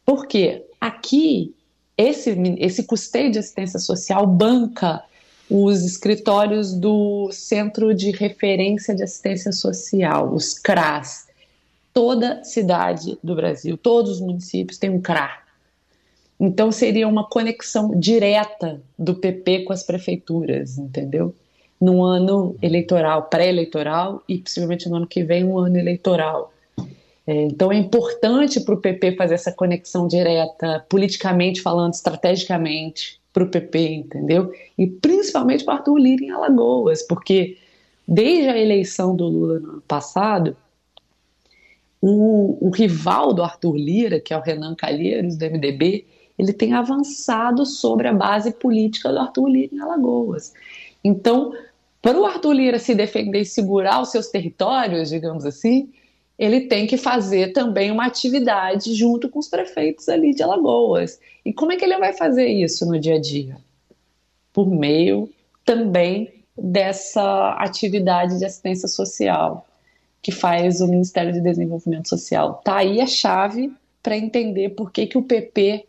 Por 0.04 0.26
quê? 0.26 0.64
Aqui, 0.80 1.54
esse, 1.96 2.30
esse 2.58 2.84
custeio 2.84 3.30
de 3.30 3.38
assistência 3.38 3.78
social 3.78 4.26
banca 4.26 5.02
os 5.50 5.84
escritórios 5.84 6.74
do 6.74 7.30
Centro 7.32 7.94
de 7.94 8.10
Referência 8.10 8.94
de 8.94 9.02
Assistência 9.02 9.50
Social, 9.50 10.32
os 10.32 10.54
CRAS. 10.54 11.26
Toda 11.92 12.44
cidade 12.44 13.18
do 13.24 13.34
Brasil, 13.34 13.76
todos 13.76 14.12
os 14.12 14.20
municípios 14.20 14.78
têm 14.78 14.90
um 14.90 15.00
CRA. 15.00 15.47
Então 16.40 16.70
seria 16.70 17.08
uma 17.08 17.28
conexão 17.28 17.98
direta 17.98 18.80
do 18.98 19.14
PP 19.14 19.64
com 19.64 19.72
as 19.72 19.82
prefeituras, 19.82 20.78
entendeu? 20.78 21.34
No 21.80 22.04
ano 22.04 22.56
eleitoral, 22.62 23.24
pré-eleitoral 23.24 24.22
e 24.28 24.38
possivelmente 24.38 24.88
no 24.88 24.96
ano 24.96 25.06
que 25.06 25.24
vem, 25.24 25.44
um 25.44 25.58
ano 25.58 25.76
eleitoral. 25.76 26.52
É, 27.26 27.42
então 27.42 27.70
é 27.70 27.76
importante 27.76 28.60
para 28.60 28.74
o 28.74 28.80
PP 28.80 29.16
fazer 29.16 29.34
essa 29.34 29.52
conexão 29.52 30.06
direta, 30.06 30.84
politicamente 30.88 31.60
falando, 31.60 31.92
estrategicamente, 31.92 33.20
para 33.32 33.44
o 33.44 33.48
PP, 33.48 33.78
entendeu? 33.78 34.52
E 34.76 34.86
principalmente 34.86 35.64
para 35.64 35.74
Arthur 35.74 35.98
Lira 35.98 36.24
em 36.24 36.30
Alagoas, 36.30 37.02
porque 37.02 37.58
desde 38.06 38.48
a 38.48 38.58
eleição 38.58 39.14
do 39.14 39.26
Lula 39.26 39.60
no 39.60 39.70
ano 39.72 39.82
passado, 39.86 40.56
o, 42.00 42.66
o 42.66 42.70
rival 42.70 43.34
do 43.34 43.42
Arthur 43.42 43.76
Lira, 43.76 44.20
que 44.20 44.32
é 44.32 44.38
o 44.38 44.40
Renan 44.40 44.74
Calheiros, 44.74 45.36
do 45.36 45.44
MDB, 45.44 46.06
ele 46.38 46.52
tem 46.52 46.72
avançado 46.72 47.66
sobre 47.66 48.06
a 48.06 48.12
base 48.12 48.52
política 48.52 49.10
do 49.10 49.18
Arthur 49.18 49.48
Lira 49.48 49.74
em 49.74 49.80
Alagoas. 49.80 50.52
Então, 51.02 51.52
para 52.00 52.18
o 52.18 52.24
Arthur 52.24 52.52
Lira 52.52 52.78
se 52.78 52.94
defender 52.94 53.40
e 53.40 53.44
segurar 53.44 54.00
os 54.00 54.10
seus 54.10 54.28
territórios, 54.28 55.08
digamos 55.08 55.44
assim, 55.44 55.90
ele 56.38 56.62
tem 56.62 56.86
que 56.86 56.96
fazer 56.96 57.52
também 57.52 57.90
uma 57.90 58.06
atividade 58.06 58.94
junto 58.94 59.28
com 59.28 59.40
os 59.40 59.48
prefeitos 59.48 60.08
ali 60.08 60.32
de 60.32 60.42
Alagoas. 60.42 61.18
E 61.44 61.52
como 61.52 61.72
é 61.72 61.76
que 61.76 61.84
ele 61.84 61.98
vai 61.98 62.12
fazer 62.12 62.46
isso 62.46 62.86
no 62.86 62.98
dia 62.98 63.16
a 63.16 63.20
dia? 63.20 63.56
Por 64.52 64.70
meio 64.70 65.28
também 65.64 66.32
dessa 66.56 67.50
atividade 67.58 68.38
de 68.38 68.44
assistência 68.44 68.88
social 68.88 69.66
que 70.22 70.30
faz 70.30 70.80
o 70.80 70.88
Ministério 70.88 71.32
de 71.32 71.40
Desenvolvimento 71.40 72.08
Social. 72.08 72.60
Tá 72.64 72.78
aí 72.78 73.00
a 73.00 73.06
chave 73.06 73.72
para 74.02 74.16
entender 74.16 74.70
por 74.70 74.90
que, 74.90 75.06
que 75.06 75.18
o 75.18 75.22
PP 75.22 75.87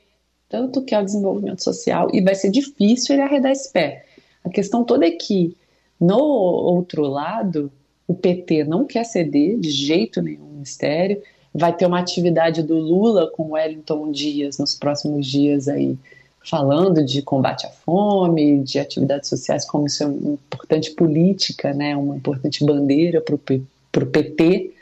tanto 0.49 0.81
quer 0.81 1.01
o 1.01 1.05
desenvolvimento 1.05 1.63
social 1.63 2.09
e 2.11 2.19
vai 2.21 2.33
ser 2.33 2.49
difícil 2.49 3.15
ele 3.15 3.21
arredar 3.21 3.51
esse 3.51 3.71
pé. 3.71 4.05
A 4.43 4.49
questão 4.49 4.83
toda 4.83 5.05
é 5.05 5.11
que 5.11 5.55
no 5.99 6.17
outro 6.17 7.03
lado 7.03 7.71
o 8.07 8.15
PT 8.15 8.63
não 8.63 8.85
quer 8.85 9.03
ceder 9.03 9.59
de 9.59 9.69
jeito 9.69 10.21
nenhum 10.21 10.45
o 10.45 10.53
ministério. 10.53 11.21
Vai 11.53 11.75
ter 11.75 11.85
uma 11.85 11.99
atividade 11.99 12.63
do 12.63 12.75
Lula 12.75 13.29
com 13.29 13.51
Wellington 13.51 14.11
Dias 14.11 14.57
nos 14.57 14.73
próximos 14.73 15.27
dias 15.27 15.67
aí, 15.67 15.97
falando 16.43 17.05
de 17.05 17.21
combate 17.21 17.67
à 17.67 17.69
fome, 17.69 18.63
de 18.63 18.79
atividades 18.79 19.29
sociais, 19.29 19.65
como 19.65 19.85
isso 19.85 20.03
é 20.03 20.07
uma 20.07 20.33
importante 20.33 20.91
política, 20.91 21.73
né, 21.73 21.95
uma 21.95 22.15
importante 22.15 22.65
bandeira 22.65 23.21
para 23.21 23.35
o 23.35 24.07
PT. 24.07 24.73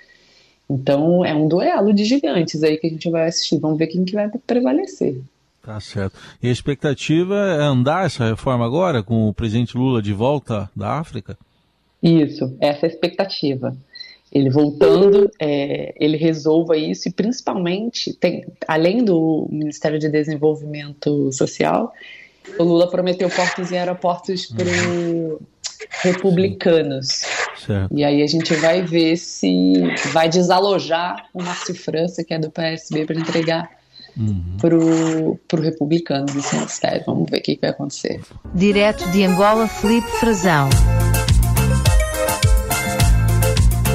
Então 0.69 1.25
é 1.25 1.33
um 1.33 1.47
duelo 1.47 1.93
de 1.93 2.05
gigantes 2.05 2.63
aí 2.63 2.77
que 2.77 2.87
a 2.87 2.89
gente 2.89 3.09
vai 3.09 3.27
assistir. 3.27 3.57
Vamos 3.57 3.77
ver 3.77 3.87
quem 3.87 4.05
que 4.05 4.13
vai 4.13 4.29
prevalecer. 4.45 5.21
Tá 5.67 5.81
certo. 5.81 6.17
E 6.41 6.47
a 6.47 6.51
expectativa 6.51 7.35
é 7.35 7.61
andar 7.61 8.05
essa 8.05 8.23
reforma 8.23 8.65
agora, 8.65 9.03
com 9.03 9.27
o 9.27 9.33
presidente 9.33 9.77
Lula 9.77 10.01
de 10.01 10.13
volta 10.13 10.71
da 10.73 10.93
África? 10.93 11.37
Isso, 12.01 12.55
essa 12.61 12.85
é 12.85 12.89
a 12.89 12.93
expectativa. 12.93 13.75
Ele 14.31 14.49
voltando, 14.49 15.29
é, 15.37 15.93
ele 15.97 16.15
resolva 16.15 16.77
isso 16.77 17.09
e 17.09 17.11
principalmente, 17.11 18.13
tem, 18.13 18.45
além 18.65 19.03
do 19.03 19.45
Ministério 19.51 19.99
de 19.99 20.07
Desenvolvimento 20.07 21.33
Social, 21.33 21.91
o 22.57 22.63
Lula 22.63 22.89
prometeu 22.89 23.29
portos 23.29 23.69
e 23.69 23.75
aeroportos 23.75 24.45
para 24.45 24.63
uhum. 24.63 25.37
republicanos. 26.01 27.23
Certo. 27.57 27.93
E 27.93 28.05
aí 28.05 28.23
a 28.23 28.27
gente 28.27 28.53
vai 28.55 28.83
ver 28.83 29.17
se 29.17 29.73
vai 30.13 30.29
desalojar 30.29 31.25
o 31.33 31.43
Márcio 31.43 31.75
França, 31.75 32.23
que 32.23 32.33
é 32.33 32.39
do 32.39 32.49
PSB, 32.49 33.05
para 33.05 33.19
entregar 33.19 33.76
uhum. 34.17 34.57
para 34.59 34.75
o 34.75 35.61
republicano 35.61 36.25
desse 36.25 36.55
ministério. 36.55 37.03
Vamos 37.05 37.29
ver 37.29 37.37
o 37.37 37.41
que, 37.41 37.55
que 37.55 37.61
vai 37.61 37.69
acontecer. 37.69 38.21
Direto 38.53 39.09
de 39.11 39.23
Angola, 39.23 39.67
Felipe 39.67 40.07
Frazão. 40.19 40.69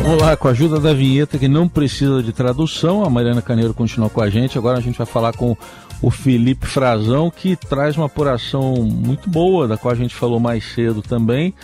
Vamos 0.02 0.20
lá, 0.20 0.36
com 0.36 0.48
a 0.48 0.50
ajuda 0.50 0.80
da 0.80 0.92
vinheta 0.92 1.38
que 1.38 1.46
não 1.46 1.68
precisa 1.68 2.22
de 2.22 2.32
tradução, 2.32 3.04
a 3.04 3.10
Mariana 3.10 3.40
Caneiro 3.40 3.72
continua 3.72 4.10
com 4.10 4.20
a 4.20 4.28
gente. 4.28 4.58
Agora 4.58 4.78
a 4.78 4.80
gente 4.80 4.98
vai 4.98 5.06
falar 5.06 5.32
com 5.32 5.56
o 6.02 6.10
Felipe 6.10 6.66
Frazão, 6.66 7.30
que 7.30 7.54
traz 7.54 7.96
uma 7.96 8.06
apuração 8.06 8.74
muito 8.82 9.30
boa, 9.30 9.68
da 9.68 9.76
qual 9.76 9.92
a 9.92 9.96
gente 9.96 10.12
falou 10.12 10.40
mais 10.40 10.64
cedo 10.74 11.00
também, 11.00 11.54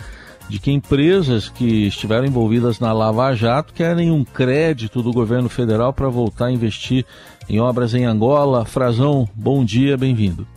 de 0.49 0.59
que 0.59 0.71
empresas 0.71 1.47
que 1.47 1.87
estiveram 1.87 2.25
envolvidas 2.25 2.79
na 2.79 2.91
Lava 2.91 3.33
Jato 3.35 3.71
querem 3.71 4.11
um 4.11 4.25
crédito 4.25 5.03
do 5.03 5.13
governo 5.13 5.47
federal 5.47 5.93
para 5.93 6.09
voltar 6.09 6.47
a 6.47 6.51
investir 6.51 7.05
em 7.47 7.59
obras 7.59 7.93
em 7.93 8.05
Angola. 8.05 8.65
Frazão, 8.65 9.29
bom 9.35 9.63
dia, 9.63 9.95
bem-vindo. 9.95 10.47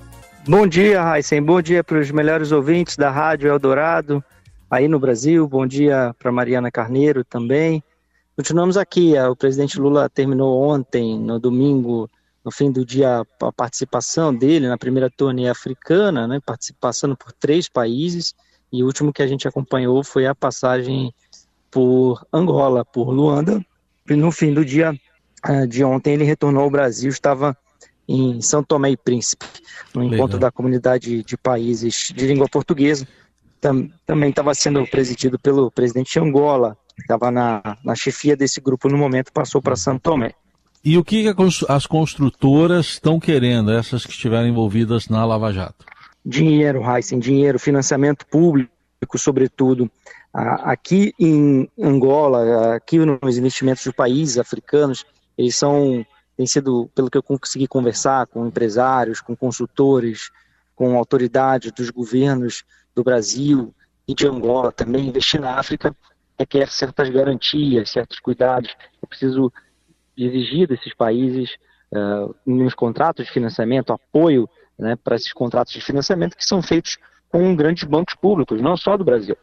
Bom 0.49 0.66
dia, 0.66 1.02
Raíssen. 1.02 1.42
Bom 1.42 1.61
dia 1.61 1.84
para 1.84 2.00
os 2.00 2.11
melhores 2.11 2.50
ouvintes 2.52 2.96
da 2.96 3.11
Rádio 3.11 3.49
Eldorado 3.49 4.25
aí 4.70 4.88
no 4.88 4.99
Brasil. 4.99 5.46
Bom 5.46 5.66
dia 5.66 6.14
para 6.18 6.32
Mariana 6.32 6.70
Carneiro 6.70 7.22
também. 7.22 7.84
Continuamos 8.34 8.78
aqui. 8.78 9.12
O 9.18 9.37
presidente 9.37 9.78
Lula 9.78 10.08
terminou 10.08 10.62
ontem, 10.62 11.18
no 11.18 11.38
domingo, 11.38 12.11
no 12.42 12.50
fim 12.50 12.72
do 12.72 12.84
dia, 12.84 13.22
a 13.40 13.52
participação 13.52 14.34
dele 14.34 14.66
na 14.66 14.78
primeira 14.78 15.11
turnê 15.11 15.49
africana, 15.49 16.26
né, 16.26 16.40
participação 16.44 17.14
por 17.14 17.30
três 17.32 17.68
países. 17.68 18.34
E 18.72 18.82
o 18.82 18.86
último 18.86 19.12
que 19.12 19.22
a 19.22 19.26
gente 19.26 19.46
acompanhou 19.46 20.02
foi 20.02 20.26
a 20.26 20.34
passagem 20.34 21.12
por 21.70 22.24
Angola, 22.32 22.84
por 22.84 23.10
Luanda. 23.10 23.64
E 24.08 24.16
no 24.16 24.32
fim 24.32 24.52
do 24.52 24.64
dia 24.64 24.94
eh, 25.44 25.66
de 25.66 25.84
ontem 25.84 26.14
ele 26.14 26.24
retornou 26.24 26.64
ao 26.64 26.70
Brasil, 26.70 27.10
estava 27.10 27.56
em 28.08 28.40
São 28.40 28.62
Tomé 28.62 28.90
e 28.90 28.96
Príncipe, 28.96 29.46
no 29.94 30.02
Legal. 30.02 30.16
encontro 30.16 30.38
da 30.38 30.50
comunidade 30.50 31.22
de 31.22 31.36
países 31.36 32.12
de 32.14 32.26
língua 32.26 32.48
portuguesa 32.48 33.06
tam, 33.62 33.88
também 34.04 34.28
estava 34.28 34.52
sendo 34.54 34.84
presidido 34.86 35.38
pelo 35.38 35.70
presidente 35.70 36.18
Angola, 36.18 36.76
que 36.94 37.02
estava 37.02 37.30
na, 37.30 37.78
na 37.82 37.94
chefia 37.94 38.36
desse 38.36 38.60
grupo 38.60 38.88
no 38.88 38.98
momento, 38.98 39.32
passou 39.32 39.62
para 39.62 39.76
São 39.76 39.98
Tomé. 39.98 40.32
E 40.84 40.98
o 40.98 41.04
que 41.04 41.32
as 41.68 41.86
construtoras 41.86 42.86
estão 42.86 43.20
querendo, 43.20 43.70
essas 43.70 44.04
que 44.04 44.10
estiveram 44.10 44.48
envolvidas 44.48 45.08
na 45.08 45.24
Lava 45.24 45.52
Jato? 45.52 45.86
Dinheiro, 46.24 46.82
Heisen, 46.82 47.18
dinheiro, 47.18 47.58
financiamento 47.58 48.26
público, 48.26 48.70
sobretudo. 49.16 49.90
Aqui 50.32 51.12
em 51.18 51.68
Angola, 51.78 52.76
aqui 52.76 52.98
nos 52.98 53.36
investimentos 53.36 53.82
de 53.82 53.92
países 53.92 54.38
africanos, 54.38 55.04
eles 55.36 55.56
são, 55.56 56.06
têm 56.36 56.46
sido, 56.46 56.90
pelo 56.94 57.10
que 57.10 57.18
eu 57.18 57.22
consegui 57.22 57.66
conversar 57.66 58.26
com 58.26 58.46
empresários, 58.46 59.20
com 59.20 59.36
consultores, 59.36 60.30
com 60.74 60.96
autoridades 60.96 61.72
dos 61.72 61.90
governos, 61.90 62.64
do 62.94 63.02
Brasil 63.02 63.74
e 64.06 64.14
de 64.14 64.26
Angola 64.26 64.70
também, 64.70 65.08
investir 65.08 65.40
na 65.40 65.58
África 65.58 65.94
requer 66.38 66.68
certas 66.68 67.08
garantias, 67.08 67.90
certos 67.90 68.18
cuidados. 68.20 68.74
É 69.02 69.06
preciso 69.06 69.52
exigir 70.16 70.66
desses 70.66 70.94
países, 70.94 71.50
uh, 71.92 72.34
nos 72.44 72.74
contratos 72.74 73.26
de 73.26 73.32
financiamento, 73.32 73.92
apoio 73.92 74.48
né, 74.82 74.96
para 74.96 75.16
esses 75.16 75.32
contratos 75.32 75.72
de 75.72 75.80
financiamento 75.80 76.36
que 76.36 76.44
são 76.44 76.60
feitos 76.60 76.98
com 77.28 77.54
grandes 77.56 77.84
bancos 77.84 78.14
públicos, 78.14 78.60
não 78.60 78.76
só 78.76 78.96
do 78.96 79.04
Brasil, 79.04 79.36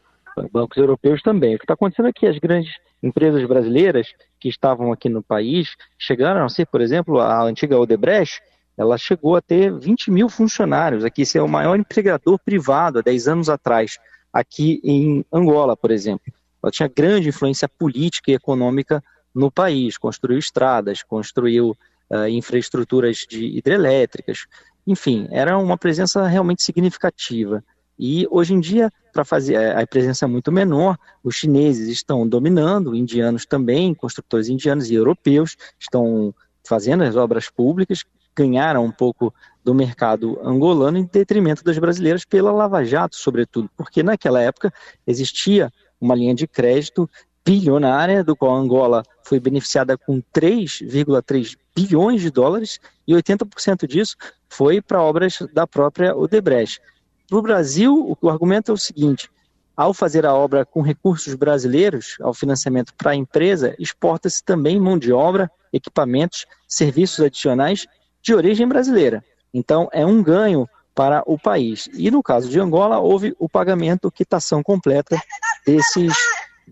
bancos 0.52 0.76
europeus 0.76 1.22
também. 1.22 1.54
O 1.54 1.58
que 1.58 1.64
está 1.64 1.74
acontecendo 1.74 2.06
aqui, 2.06 2.26
as 2.26 2.38
grandes 2.38 2.72
empresas 3.02 3.44
brasileiras 3.48 4.12
que 4.38 4.48
estavam 4.48 4.92
aqui 4.92 5.08
no 5.08 5.22
país 5.22 5.74
chegaram 5.98 6.44
a 6.44 6.48
ser, 6.48 6.66
por 6.66 6.80
exemplo, 6.80 7.18
a 7.18 7.42
antiga 7.42 7.78
Odebrecht, 7.78 8.40
ela 8.76 8.96
chegou 8.96 9.34
a 9.36 9.42
ter 9.42 9.72
20 9.72 10.10
mil 10.10 10.28
funcionários. 10.28 11.04
Aqui, 11.04 11.22
esse 11.22 11.36
é 11.36 11.42
o 11.42 11.48
maior 11.48 11.76
empregador 11.76 12.38
privado 12.38 12.98
há 12.98 13.02
10 13.02 13.28
anos 13.28 13.48
atrás, 13.48 13.98
aqui 14.32 14.80
em 14.84 15.24
Angola, 15.32 15.76
por 15.76 15.90
exemplo. 15.90 16.32
Ela 16.62 16.70
tinha 16.70 16.88
grande 16.88 17.28
influência 17.28 17.68
política 17.68 18.30
e 18.30 18.34
econômica 18.34 19.02
no 19.34 19.50
país, 19.50 19.98
construiu 19.98 20.38
estradas, 20.38 21.02
construiu 21.02 21.76
uh, 22.10 22.28
infraestruturas 22.28 23.18
de 23.28 23.44
hidrelétricas, 23.56 24.46
enfim, 24.90 25.28
era 25.30 25.56
uma 25.56 25.78
presença 25.78 26.26
realmente 26.26 26.62
significativa. 26.62 27.62
E 27.96 28.26
hoje 28.30 28.54
em 28.54 28.60
dia, 28.60 28.90
para 29.12 29.24
fazer 29.24 29.56
a 29.76 29.86
presença 29.86 30.24
é 30.24 30.28
muito 30.28 30.50
menor, 30.50 30.98
os 31.22 31.36
chineses 31.36 31.88
estão 31.88 32.26
dominando, 32.26 32.94
indianos 32.94 33.46
também, 33.46 33.94
construtores 33.94 34.48
indianos 34.48 34.90
e 34.90 34.94
europeus 34.94 35.56
estão 35.78 36.34
fazendo 36.66 37.04
as 37.04 37.14
obras 37.14 37.48
públicas, 37.48 38.04
ganharam 38.34 38.84
um 38.84 38.90
pouco 38.90 39.32
do 39.62 39.74
mercado 39.74 40.40
angolano 40.42 40.98
em 40.98 41.04
detrimento 41.04 41.62
das 41.62 41.78
brasileiras 41.78 42.24
pela 42.24 42.50
Lava 42.50 42.84
Jato, 42.84 43.16
sobretudo, 43.16 43.70
porque 43.76 44.02
naquela 44.02 44.40
época 44.40 44.72
existia 45.06 45.70
uma 46.00 46.14
linha 46.14 46.34
de 46.34 46.46
crédito 46.46 47.08
bilionária, 47.44 48.22
do 48.22 48.36
qual 48.36 48.54
Angola 48.54 49.02
foi 49.24 49.40
beneficiada 49.40 49.96
com 49.96 50.22
3,3 50.34 51.56
bilhões 51.74 52.20
de 52.20 52.30
dólares, 52.30 52.78
e 53.06 53.12
80% 53.12 53.86
disso 53.86 54.16
foi 54.48 54.80
para 54.80 55.02
obras 55.02 55.38
da 55.52 55.66
própria 55.66 56.16
Odebrecht. 56.16 56.80
Para 57.28 57.38
o 57.38 57.42
Brasil, 57.42 58.16
o 58.20 58.28
argumento 58.28 58.70
é 58.70 58.74
o 58.74 58.78
seguinte: 58.78 59.30
ao 59.76 59.94
fazer 59.94 60.26
a 60.26 60.34
obra 60.34 60.64
com 60.64 60.82
recursos 60.82 61.34
brasileiros, 61.34 62.16
ao 62.20 62.34
financiamento 62.34 62.92
para 62.94 63.12
a 63.12 63.16
empresa, 63.16 63.74
exporta-se 63.78 64.44
também 64.44 64.78
mão 64.78 64.98
de 64.98 65.12
obra, 65.12 65.50
equipamentos, 65.72 66.44
serviços 66.68 67.24
adicionais 67.24 67.86
de 68.20 68.34
origem 68.34 68.68
brasileira. 68.68 69.24
Então, 69.54 69.88
é 69.92 70.04
um 70.04 70.22
ganho 70.22 70.68
para 70.94 71.22
o 71.24 71.38
país. 71.38 71.88
E 71.94 72.10
no 72.10 72.22
caso 72.22 72.48
de 72.48 72.60
Angola, 72.60 72.98
houve 72.98 73.34
o 73.38 73.48
pagamento, 73.48 74.10
quitação 74.10 74.62
completa 74.62 75.18
desses, 75.64 76.14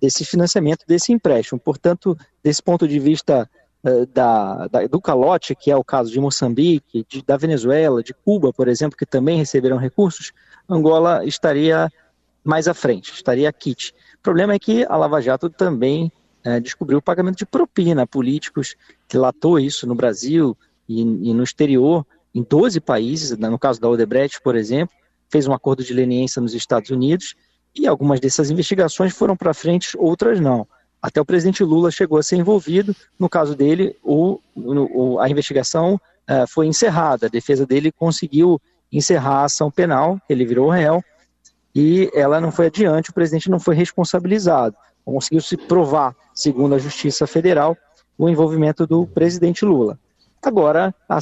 desse 0.00 0.25
financiamento, 0.25 0.85
desse 0.87 1.12
empréstimo. 1.12 1.61
Portanto, 1.61 2.17
desse 2.43 2.62
ponto 2.62 2.87
de 2.87 2.99
vista 2.99 3.49
uh, 3.85 4.07
da, 4.07 4.67
da, 4.69 4.87
do 4.87 5.00
calote, 5.00 5.55
que 5.55 5.71
é 5.71 5.76
o 5.76 5.85
caso 5.85 6.11
de 6.11 6.21
Moçambique, 6.21 7.05
de, 7.09 7.23
da 7.23 7.37
Venezuela, 7.37 8.02
de 8.02 8.14
Cuba, 8.14 8.52
por 8.52 8.69
exemplo, 8.69 8.97
que 8.97 9.07
também 9.07 9.37
receberam 9.37 9.76
recursos, 9.76 10.33
Angola 10.69 11.25
estaria 11.25 11.90
mais 12.45 12.69
à 12.69 12.75
frente, 12.75 13.12
estaria 13.12 13.52
kit. 13.52 13.95
O 14.19 14.23
problema 14.23 14.55
é 14.55 14.59
que 14.59 14.85
a 14.88 14.97
Lava 14.97 15.21
Jato 15.21 15.50
também 15.50 16.12
uh, 16.47 16.61
descobriu 16.61 16.99
o 16.99 17.02
pagamento 17.02 17.38
de 17.38 17.47
propina 17.47 18.02
a 18.02 18.07
políticos, 18.07 18.76
latou 19.12 19.59
isso 19.59 19.87
no 19.87 19.95
Brasil 19.95 20.57
e, 20.88 21.00
e 21.00 21.35
no 21.35 21.43
exterior, 21.43 22.07
em 22.35 22.43
12 22.43 22.81
países, 22.81 23.37
no 23.37 23.59
caso 23.59 23.81
da 23.81 23.88
Odebrecht, 23.88 24.40
por 24.43 24.55
exemplo, 24.55 24.95
fez 25.28 25.47
um 25.47 25.52
acordo 25.52 25.83
de 25.85 25.93
leniência 25.93 26.40
nos 26.40 26.55
Estados 26.55 26.90
Unidos, 26.90 27.35
e 27.75 27.87
algumas 27.87 28.20
dessas 28.20 28.50
investigações 28.50 29.12
foram 29.12 29.37
para 29.37 29.54
frente, 29.54 29.96
outras 29.96 30.40
não. 30.40 30.66
Até 31.00 31.20
o 31.20 31.25
presidente 31.25 31.62
Lula 31.62 31.90
chegou 31.90 32.18
a 32.18 32.22
ser 32.22 32.37
envolvido. 32.37 32.94
No 33.18 33.28
caso 33.28 33.54
dele, 33.54 33.96
o, 34.02 34.40
o, 34.56 35.18
a 35.20 35.28
investigação 35.28 35.94
uh, 35.94 36.46
foi 36.48 36.66
encerrada. 36.66 37.26
A 37.26 37.30
defesa 37.30 37.64
dele 37.64 37.92
conseguiu 37.92 38.60
encerrar 38.90 39.42
a 39.42 39.44
ação 39.44 39.70
penal, 39.70 40.20
ele 40.28 40.44
virou 40.44 40.70
réu, 40.70 41.02
e 41.75 42.10
ela 42.14 42.40
não 42.40 42.50
foi 42.50 42.66
adiante, 42.66 43.10
o 43.10 43.14
presidente 43.14 43.50
não 43.50 43.60
foi 43.60 43.75
responsabilizado. 43.75 44.75
Conseguiu 45.04 45.40
se 45.40 45.56
provar, 45.56 46.16
segundo 46.34 46.75
a 46.75 46.78
Justiça 46.78 47.26
Federal, 47.26 47.76
o 48.16 48.28
envolvimento 48.28 48.87
do 48.87 49.06
presidente 49.06 49.64
Lula. 49.64 49.98
Agora, 50.42 50.94
há 51.08 51.18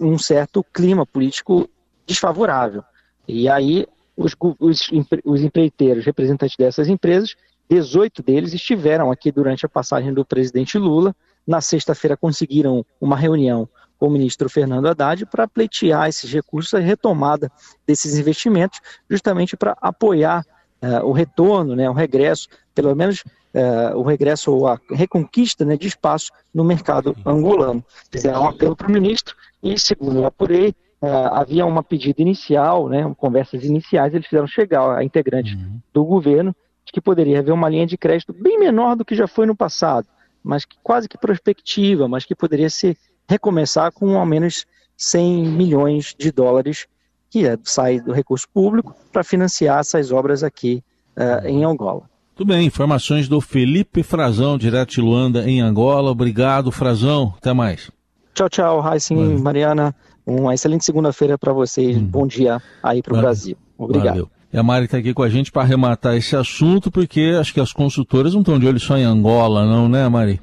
um 0.00 0.18
certo 0.18 0.64
clima 0.72 1.04
político 1.04 1.68
desfavorável. 2.06 2.82
E 3.26 3.48
aí, 3.48 3.86
os, 4.20 4.36
os, 4.58 4.90
os 5.24 5.42
empreiteiros, 5.42 6.04
representantes 6.04 6.56
dessas 6.56 6.88
empresas, 6.88 7.34
18 7.70 8.22
deles 8.22 8.52
estiveram 8.52 9.10
aqui 9.10 9.32
durante 9.32 9.64
a 9.64 9.68
passagem 9.68 10.12
do 10.12 10.24
presidente 10.24 10.76
Lula. 10.76 11.14
Na 11.46 11.60
sexta-feira, 11.60 12.16
conseguiram 12.16 12.84
uma 13.00 13.16
reunião 13.16 13.66
com 13.98 14.08
o 14.08 14.10
ministro 14.10 14.48
Fernando 14.50 14.86
Haddad 14.86 15.24
para 15.26 15.48
pleitear 15.48 16.08
esses 16.08 16.30
recursos, 16.30 16.74
a 16.74 16.78
retomada 16.78 17.50
desses 17.86 18.18
investimentos, 18.18 18.80
justamente 19.08 19.56
para 19.56 19.76
apoiar 19.80 20.44
uh, 20.82 21.06
o 21.06 21.12
retorno, 21.12 21.74
né, 21.74 21.88
o 21.88 21.94
regresso, 21.94 22.48
pelo 22.74 22.94
menos 22.94 23.22
uh, 23.54 23.96
o 23.96 24.02
regresso 24.02 24.52
ou 24.52 24.66
a 24.66 24.78
reconquista 24.90 25.64
né, 25.64 25.76
de 25.76 25.88
espaço 25.88 26.30
no 26.52 26.64
mercado 26.64 27.16
angolano. 27.24 27.82
Fizeram 28.10 28.42
um 28.42 28.48
apelo 28.48 28.76
para 28.76 28.88
o 28.88 28.92
ministro 28.92 29.34
e, 29.62 29.78
segundo 29.78 30.18
eu 30.18 30.26
apurei, 30.26 30.74
havia 31.02 31.64
uma 31.64 31.82
pedida 31.82 32.20
inicial, 32.20 32.88
né, 32.88 33.10
conversas 33.16 33.64
iniciais, 33.64 34.12
eles 34.12 34.26
fizeram 34.26 34.46
chegar 34.46 34.98
a 34.98 35.04
integrantes 35.04 35.54
uhum. 35.54 35.80
do 35.92 36.04
governo 36.04 36.54
de 36.84 36.92
que 36.92 37.00
poderia 37.00 37.38
haver 37.38 37.52
uma 37.52 37.68
linha 37.68 37.86
de 37.86 37.96
crédito 37.96 38.32
bem 38.32 38.58
menor 38.58 38.96
do 38.96 39.04
que 39.04 39.14
já 39.14 39.26
foi 39.26 39.46
no 39.46 39.56
passado, 39.56 40.06
mas 40.42 40.64
que 40.64 40.76
quase 40.82 41.08
que 41.08 41.16
prospectiva, 41.16 42.06
mas 42.06 42.24
que 42.24 42.34
poderia 42.34 42.68
se 42.68 42.96
recomeçar 43.28 43.92
com 43.92 44.18
ao 44.18 44.26
menos 44.26 44.66
100 44.96 45.46
milhões 45.46 46.14
de 46.18 46.30
dólares 46.30 46.86
que 47.30 47.46
é, 47.46 47.56
sai 47.62 48.00
do 48.00 48.12
recurso 48.12 48.46
público 48.52 48.94
para 49.12 49.22
financiar 49.22 49.78
essas 49.78 50.10
obras 50.10 50.42
aqui 50.42 50.82
uh, 51.16 51.46
em 51.46 51.64
Angola. 51.64 52.02
Tudo 52.34 52.48
bem, 52.48 52.66
informações 52.66 53.28
do 53.28 53.40
Felipe 53.40 54.02
Frazão, 54.02 54.58
direto 54.58 54.90
de 54.90 55.00
Luanda, 55.00 55.48
em 55.48 55.60
Angola. 55.60 56.10
Obrigado, 56.10 56.72
Frazão. 56.72 57.34
Até 57.36 57.52
mais. 57.52 57.90
Tchau, 58.34 58.48
tchau, 58.48 58.80
Raíssen, 58.80 59.38
Mariana. 59.38 59.94
Uma 60.30 60.54
excelente 60.54 60.84
segunda-feira 60.84 61.36
para 61.36 61.52
vocês. 61.52 61.96
Hum. 61.96 62.04
Bom 62.04 62.24
dia 62.24 62.62
aí 62.80 63.02
para 63.02 63.14
o 63.14 63.20
Brasil. 63.20 63.56
Obrigado. 63.76 64.14
Valeu. 64.14 64.30
E 64.52 64.58
a 64.58 64.62
Mari 64.62 64.84
está 64.84 64.98
aqui 64.98 65.12
com 65.12 65.22
a 65.24 65.28
gente 65.28 65.50
para 65.50 65.62
arrematar 65.62 66.16
esse 66.16 66.36
assunto, 66.36 66.90
porque 66.90 67.36
acho 67.38 67.52
que 67.52 67.60
as 67.60 67.72
consultoras 67.72 68.32
não 68.32 68.40
estão 68.40 68.58
de 68.58 68.66
olho 68.66 68.78
só 68.78 68.96
em 68.96 69.02
Angola, 69.02 69.64
não, 69.64 69.88
né, 69.88 70.08
Mari? 70.08 70.40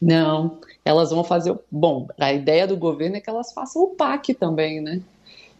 Não, 0.00 0.58
elas 0.84 1.10
vão 1.10 1.22
fazer. 1.22 1.56
Bom, 1.70 2.08
a 2.18 2.32
ideia 2.32 2.66
do 2.66 2.76
governo 2.76 3.16
é 3.16 3.20
que 3.20 3.30
elas 3.30 3.52
façam 3.52 3.82
o 3.82 3.88
PAC 3.88 4.34
também, 4.34 4.80
né? 4.80 5.00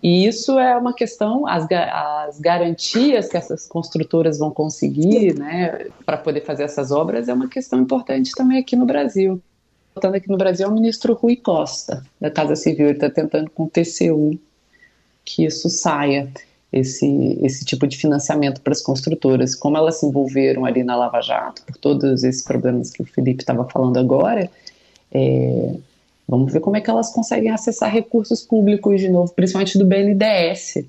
E 0.02 0.26
isso 0.26 0.58
é 0.58 0.76
uma 0.76 0.92
questão, 0.92 1.46
as, 1.46 1.66
as 1.70 2.38
garantias 2.38 3.28
que 3.28 3.36
essas 3.36 3.66
construtoras 3.66 4.38
vão 4.38 4.50
conseguir, 4.50 5.36
né, 5.36 5.86
para 6.06 6.16
poder 6.16 6.44
fazer 6.44 6.62
essas 6.62 6.92
obras, 6.92 7.28
é 7.28 7.34
uma 7.34 7.48
questão 7.48 7.80
importante 7.80 8.30
também 8.36 8.58
aqui 8.58 8.76
no 8.76 8.86
Brasil 8.86 9.42
voltando 9.98 10.14
aqui 10.14 10.28
no 10.28 10.38
Brasil 10.38 10.64
é 10.64 10.70
o 10.70 10.72
ministro 10.72 11.12
Rui 11.12 11.34
Costa, 11.34 12.04
da 12.20 12.30
Casa 12.30 12.54
Civil. 12.54 12.86
Ele 12.86 12.94
está 12.94 13.10
tentando 13.10 13.50
com 13.50 13.64
o 13.64 13.68
TCU 13.68 14.38
que 15.24 15.44
isso 15.44 15.68
saia, 15.68 16.30
esse, 16.72 17.36
esse 17.42 17.64
tipo 17.64 17.84
de 17.86 17.96
financiamento 17.96 18.60
para 18.60 18.72
as 18.72 18.80
construtoras. 18.80 19.56
Como 19.56 19.76
elas 19.76 19.98
se 19.98 20.06
envolveram 20.06 20.64
ali 20.64 20.84
na 20.84 20.94
Lava 20.94 21.20
Jato, 21.20 21.62
por 21.64 21.76
todos 21.76 22.22
esses 22.22 22.44
problemas 22.44 22.92
que 22.92 23.02
o 23.02 23.04
Felipe 23.04 23.42
estava 23.42 23.68
falando 23.68 23.98
agora, 23.98 24.48
é, 25.12 25.74
vamos 26.28 26.52
ver 26.52 26.60
como 26.60 26.76
é 26.76 26.80
que 26.80 26.88
elas 26.88 27.12
conseguem 27.12 27.50
acessar 27.50 27.92
recursos 27.92 28.42
públicos 28.42 29.00
de 29.00 29.08
novo, 29.08 29.32
principalmente 29.34 29.76
do 29.78 29.84
BNDES 29.84 30.84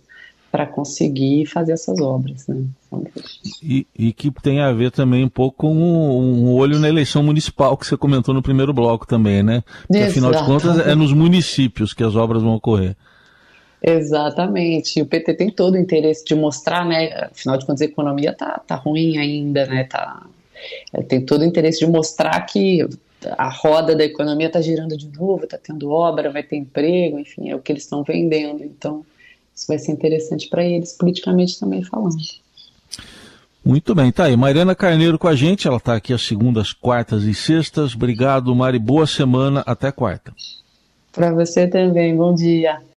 para 0.52 0.66
conseguir 0.66 1.46
fazer 1.46 1.74
essas 1.74 2.00
obras. 2.00 2.48
Né? 2.48 2.64
E, 3.62 3.86
e, 3.98 4.14
que 4.14 4.32
tem 4.42 4.62
a 4.62 4.72
ver 4.72 4.92
também 4.92 5.24
um 5.24 5.30
pouco 5.30 5.58
com 5.58 5.74
um, 5.74 6.54
olho 6.54 6.80
na 6.80 6.90
eleição 6.90 7.22
municipal 7.22 7.78
que 7.78 7.86
você 7.86 7.96
comentou 7.96 8.34
no 8.34 8.42
primeiro 8.42 8.74
bloco 8.74 9.06
também, 9.06 9.44
né? 9.44 9.64
Porque, 9.88 10.04
afinal 10.04 10.32
de 10.32 10.44
contas 10.46 10.80
é 10.80 10.96
nos 10.96 11.14
municípios 11.14 11.94
que 11.94 12.04
as 12.04 12.16
obras 12.16 12.42
vão 12.42 12.56
ocorrer. 12.56 12.96
Exatamente. 13.82 15.00
E 15.00 15.02
o 15.02 15.06
PT 15.06 15.36
tem 15.36 15.50
todo 15.50 15.76
o 15.76 15.78
interesse 15.78 16.26
de 16.26 16.36
mostrar, 16.36 16.86
né? 16.86 17.30
Afinal 17.32 17.58
de 17.58 17.66
contas, 17.66 17.82
a 17.82 17.86
economia 17.86 18.34
tá, 18.34 18.60
tá 18.66 18.76
ruim 18.76 19.18
ainda, 19.18 19.66
né? 19.68 19.84
Tá, 19.86 20.26
é, 20.94 21.02
tem 21.02 21.26
todo 21.26 21.42
o 21.42 21.46
interesse 21.46 21.80
de 21.80 21.88
mostrar 21.88 22.42
que 22.42 22.86
a 23.38 23.50
roda 23.50 23.96
da 23.96 24.04
economia 24.04 24.48
está 24.48 24.62
girando 24.62 24.98
de 24.98 25.08
novo, 25.08 25.44
está 25.44 25.58
tendo 25.58 25.92
obra, 25.92 26.32
vai 26.32 26.44
ter 26.44 26.56
emprego, 26.56 27.20
enfim, 27.20 27.50
é 27.50 27.56
o 27.56 27.60
que 27.60 27.72
eles 27.72 27.84
estão 27.84 28.04
vendendo. 28.04 28.64
Então, 28.64 29.06
isso 29.60 29.68
vai 29.68 29.78
ser 29.78 29.92
interessante 29.92 30.48
para 30.48 30.64
eles, 30.64 30.94
politicamente 30.94 31.60
também 31.60 31.84
falando. 31.84 32.16
Muito 33.64 33.94
bem, 33.94 34.10
tá 34.10 34.24
aí. 34.24 34.38
Mariana 34.38 34.74
Carneiro 34.74 35.20
com 35.20 35.28
a 35.28 35.36
gente, 35.36 35.68
ela 35.68 35.78
está 35.78 35.96
aqui 35.96 36.14
às 36.14 36.22
segundas, 36.22 36.72
quartas 36.72 37.24
e 37.24 37.34
sextas. 37.34 37.94
Obrigado, 37.94 38.56
Mari. 38.56 38.80
Boa 38.80 39.06
semana. 39.06 39.62
Até 39.66 39.92
quarta. 39.92 40.34
Para 41.12 41.34
você 41.34 41.68
também. 41.68 42.16
Bom 42.16 42.34
dia. 42.34 42.80